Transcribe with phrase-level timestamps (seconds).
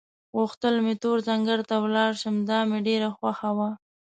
[0.37, 3.69] غوښتل مې تور ځنګله ته ولاړ شم، دا مې ډېره خوښه وه.